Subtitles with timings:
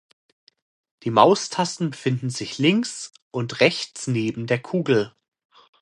[1.03, 5.13] Die Maustasten befinden sich links und rechts neben der Kugel.